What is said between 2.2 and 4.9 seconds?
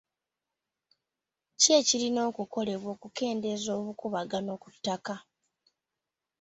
okukolebwa okukendeeza obukuubagano ku